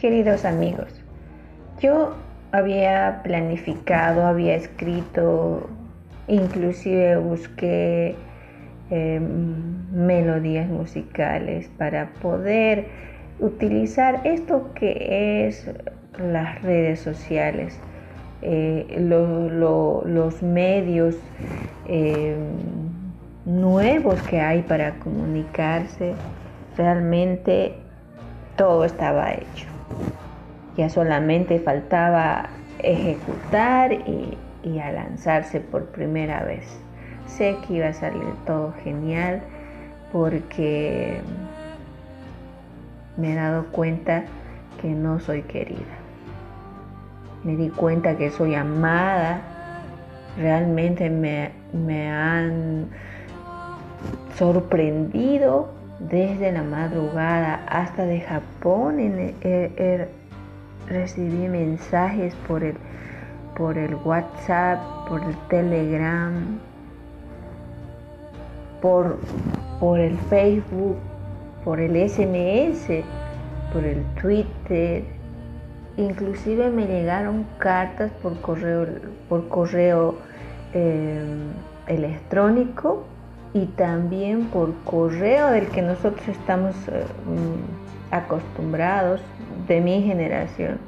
[0.00, 1.02] Queridos amigos,
[1.80, 2.14] yo
[2.50, 5.68] había planificado, había escrito,
[6.26, 8.16] inclusive busqué
[8.90, 9.54] em,
[9.92, 12.86] melodías musicales para poder
[13.38, 15.70] utilizar esto que es
[16.18, 17.78] las redes sociales,
[18.42, 21.16] eh, los medios
[21.86, 22.36] em,
[23.46, 26.14] nuevos que hay para comunicarse,
[26.76, 27.74] realmente
[28.56, 29.73] todo estaba hecho.
[30.76, 32.48] Ya solamente faltaba
[32.80, 34.38] ejecutar y,
[34.78, 36.64] a lanzarse por primera vez.
[37.26, 39.42] Sé que iba a salir todo genial
[40.10, 41.20] porque
[43.16, 44.24] me he dado cuenta
[44.80, 45.98] que no soy querida.
[47.44, 49.42] Me di cuenta que soy amada.
[50.38, 52.88] Realmente me, me han
[54.36, 58.98] sorprendido desde la madrugada hasta de Japón.
[60.88, 62.76] Recibí mensajes por el,
[63.56, 66.58] por el WhatsApp, por el Telegram,
[68.80, 69.18] por,
[69.80, 70.96] por el Facebook,
[71.64, 73.02] por el SMS,
[73.72, 75.04] por el Twitter.
[75.96, 78.86] Inclusive me llegaron cartas por correo,
[79.28, 80.16] por correo
[80.74, 81.24] eh,
[81.86, 83.04] electrónico
[83.52, 89.20] y también por correo del que nosotros estamos eh, mm, acostumbrados
[89.66, 90.78] de mi generación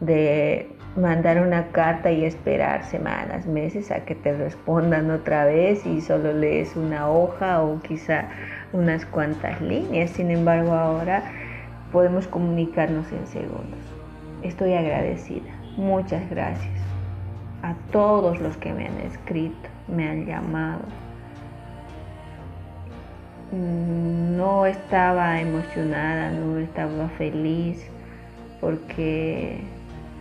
[0.00, 6.00] de mandar una carta y esperar semanas, meses a que te respondan otra vez y
[6.00, 8.28] solo lees una hoja o quizá
[8.72, 10.10] unas cuantas líneas.
[10.10, 11.22] Sin embargo, ahora
[11.90, 13.80] podemos comunicarnos en segundos.
[14.42, 15.50] Estoy agradecida.
[15.76, 16.84] Muchas gracias
[17.62, 20.82] a todos los que me han escrito, me han llamado,
[24.36, 27.86] no estaba emocionada, no estaba feliz
[28.60, 29.60] porque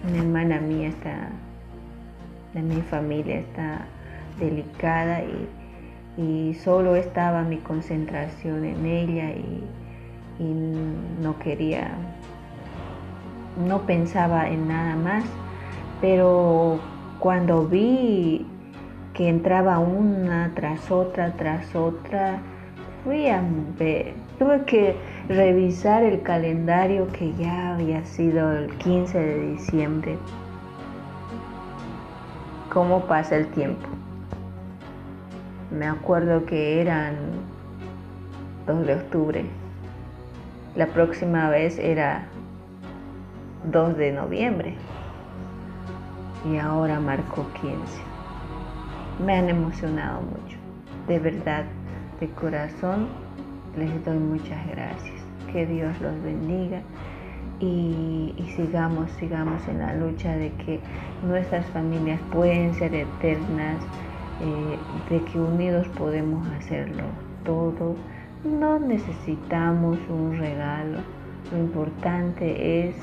[0.07, 1.29] una hermana mía está,
[2.53, 3.85] de mi familia está
[4.39, 5.21] delicada
[6.17, 9.63] y, solo estaba mi concentración en ella y,
[10.39, 10.53] y
[11.21, 11.89] no quería,
[13.67, 15.23] no pensaba en nada más,
[16.01, 16.79] pero
[17.19, 18.45] cuando vi
[19.13, 22.41] que entraba una tras otra, tras otra,
[23.03, 23.43] fui a
[23.77, 24.95] ver, tuve que
[25.27, 30.17] revisar el calendario que ya había sido el 15 de diciembre.
[32.71, 33.87] ¿Cómo pasa el tiempo?
[35.69, 37.15] Me acuerdo que eran
[38.67, 39.45] 2 de octubre.
[40.75, 42.25] La próxima vez era
[43.71, 44.75] 2 de noviembre.
[46.49, 47.77] Y ahora marcó 15.
[49.23, 50.57] Me han emocionado mucho.
[51.07, 51.65] De verdad,
[52.23, 53.07] de corazón
[53.77, 55.21] les doy muchas gracias.
[55.51, 56.81] Que Dios los bendiga
[57.59, 60.79] y, sigamos, sigamos en la lucha de que
[61.21, 63.77] nuestras familias pueden ser eternas,
[64.41, 64.77] eh,
[65.09, 67.03] de que unidos podemos hacerlo
[67.43, 67.95] todo.
[68.45, 70.99] No necesitamos un regalo,
[71.51, 72.95] lo importante es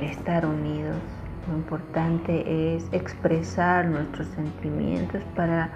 [0.00, 0.96] estar unidos,
[1.48, 5.70] lo importante es expresar nuestros sentimientos para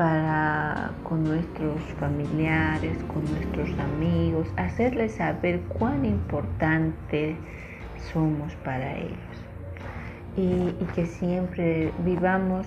[0.00, 7.36] para con nuestros familiares, con nuestros amigos, hacerles saber cuán importante
[8.10, 9.18] somos para ellos
[10.38, 12.64] y, que siempre vivamos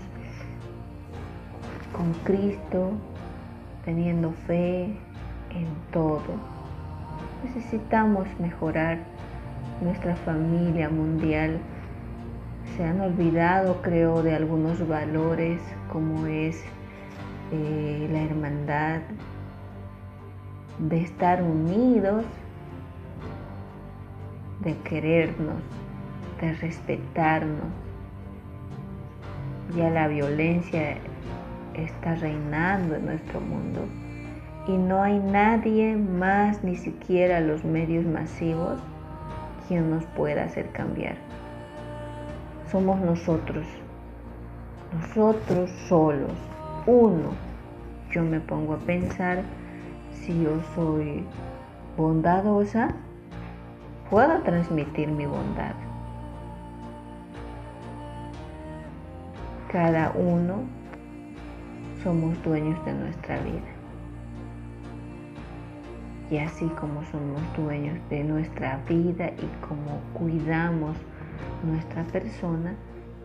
[1.91, 2.91] con Cristo,
[3.83, 4.83] teniendo fe
[5.49, 6.35] en todo.
[7.45, 8.99] Necesitamos mejorar
[9.81, 11.57] nuestra familia mundial.
[12.77, 15.59] Se han olvidado, creo, de algunos valores
[15.91, 16.63] como es
[17.55, 19.01] eh, la hermandad,
[20.79, 22.25] de estar unidos,
[24.61, 25.61] de querernos,
[26.41, 27.67] de respetarnos.
[29.77, 30.97] Ya la violencia
[31.75, 33.81] está reinando en nuestro mundo
[34.67, 38.79] y no hay nadie más, ni siquiera los medios masivos,
[39.67, 41.17] quien nos pueda hacer cambiar.
[42.71, 43.67] Somos nosotros,
[44.91, 46.31] nosotros solos
[46.85, 47.29] uno,
[48.11, 49.43] yo me pongo a pensar
[50.11, 51.23] si yo soy
[51.97, 52.93] bondadosa,
[54.09, 55.73] puedo transmitir mi bondad.
[59.71, 60.63] Cada uno
[62.03, 63.73] somos dueños de nuestra vida.
[66.29, 70.97] Y así como somos dueños de nuestra vida y como cuidamos
[71.63, 72.75] nuestra persona,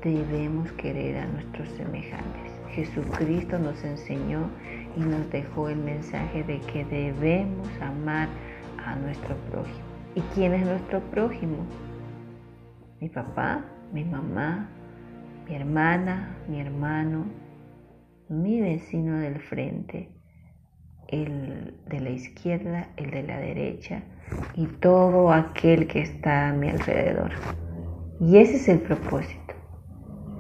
[0.03, 2.48] debemos querer a nuestros semejantes.
[2.79, 4.49] Jesucristo nos enseñó
[4.97, 8.29] y nos dejó el mensaje de que debemos amar
[8.87, 9.85] a nuestro prójimo.
[10.15, 11.67] ¿Y quién es nuestro prójimo?
[13.01, 14.69] Mi papá, mi mamá,
[15.49, 17.25] mi hermana, mi hermano,
[18.29, 20.11] mi vecino del frente,
[21.09, 24.03] el de la izquierda, el de la derecha
[24.55, 27.33] y todo aquel que está a mi alrededor.
[28.21, 29.55] Y ese es el propósito,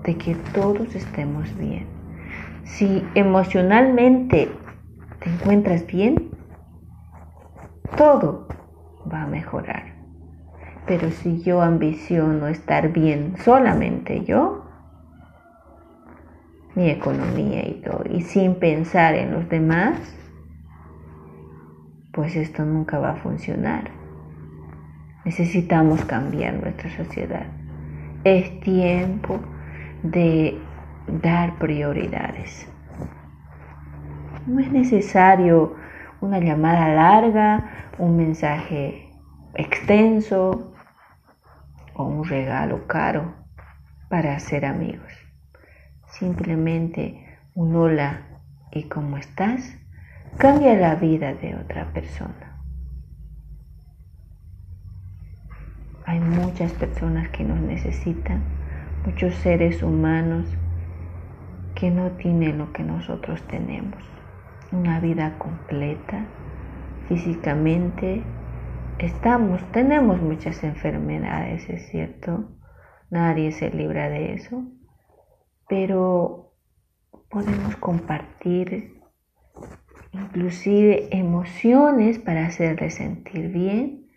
[0.04, 1.97] de que todos estemos bien.
[2.68, 4.50] Si emocionalmente
[5.20, 6.30] te encuentras bien,
[7.96, 8.46] todo
[9.10, 9.94] va a mejorar.
[10.86, 14.64] Pero si yo ambiciono estar bien solamente yo,
[16.74, 19.98] mi economía y todo, y sin pensar en los demás,
[22.12, 23.90] pues esto nunca va a funcionar.
[25.24, 27.46] Necesitamos cambiar nuestra sociedad.
[28.24, 29.40] Es tiempo
[30.02, 30.60] de
[31.08, 32.68] dar prioridades.
[34.46, 35.74] No es necesario
[36.20, 39.10] una llamada larga, un mensaje
[39.54, 40.72] extenso
[41.94, 43.34] o un regalo caro
[44.08, 45.12] para hacer amigos.
[46.06, 48.22] Simplemente un hola
[48.72, 49.76] y cómo estás
[50.36, 52.60] cambia la vida de otra persona.
[56.06, 58.42] Hay muchas personas que nos necesitan,
[59.04, 60.46] muchos seres humanos
[61.78, 64.02] que no tienen lo que nosotros tenemos.
[64.72, 66.26] Una vida completa,
[67.06, 68.24] físicamente,
[68.98, 72.50] estamos, tenemos muchas enfermedades, es cierto,
[73.10, 74.64] nadie se libra de eso,
[75.68, 76.52] pero
[77.30, 79.00] podemos compartir
[80.10, 84.08] inclusive emociones para hacerles sentir bien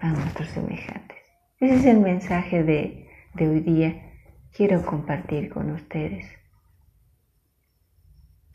[0.00, 1.16] a nuestros semejantes.
[1.60, 4.12] Ese es el mensaje de, de hoy día.
[4.52, 6.26] Quiero compartir con ustedes.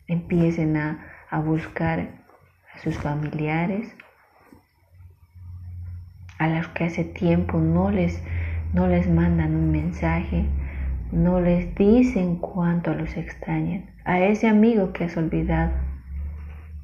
[0.06, 2.08] Empiecen a, a buscar
[2.74, 3.94] a sus familiares,
[6.38, 8.22] a los que hace tiempo no les,
[8.72, 10.46] no les mandan un mensaje,
[11.12, 15.72] no les dicen cuánto los extrañan, a ese amigo que has olvidado.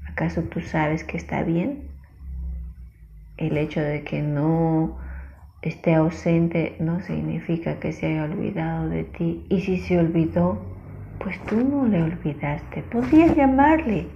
[0.09, 1.89] ¿Acaso tú sabes que está bien?
[3.37, 4.99] El hecho de que no
[5.63, 9.47] esté ausente no significa que se haya olvidado de ti.
[9.49, 10.63] Y si se olvidó,
[11.21, 12.83] pues tú no le olvidaste.
[12.85, 14.09] Podrías llamarle,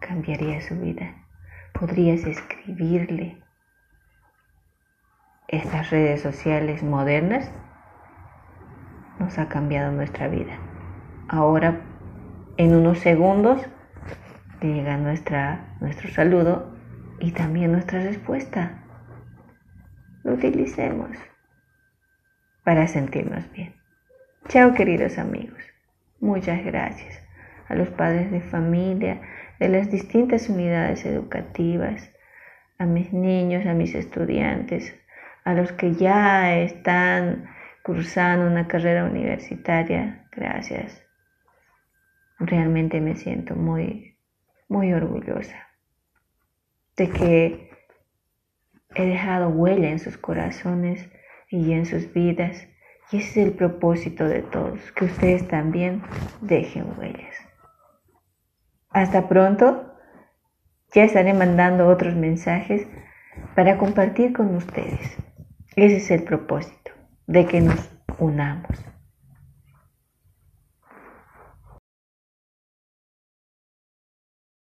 [0.00, 1.14] cambiaría su vida.
[1.78, 3.42] Podrías escribirle.
[5.48, 7.50] Estas redes sociales modernas
[9.18, 10.58] nos ha cambiado nuestra vida.
[11.28, 11.80] Ahora,
[12.56, 13.60] en unos segundos,
[14.62, 16.76] llega nuestra, nuestro saludo
[17.18, 18.82] y también nuestra respuesta.
[20.22, 21.10] Lo utilicemos
[22.64, 23.74] para sentirnos bien.
[24.48, 25.75] Chao queridos amigos.
[26.20, 27.22] Muchas gracias
[27.68, 29.20] a los padres de familia
[29.58, 32.10] de las distintas unidades educativas,
[32.78, 34.94] a mis niños, a mis estudiantes,
[35.44, 37.46] a los que ya están
[37.82, 40.26] cursando una carrera universitaria.
[40.32, 41.02] Gracias.
[42.38, 44.18] Realmente me siento muy,
[44.68, 45.68] muy orgullosa
[46.96, 47.70] de que
[48.94, 51.08] he dejado huella en sus corazones
[51.50, 52.66] y en sus vidas.
[53.12, 56.02] Y ese es el propósito de todos, que ustedes también
[56.40, 57.34] dejen huellas.
[58.90, 59.92] Hasta pronto.
[60.94, 62.86] Ya estaré mandando otros mensajes
[63.54, 65.16] para compartir con ustedes.
[65.74, 66.92] Ese es el propósito,
[67.26, 68.95] de que nos unamos.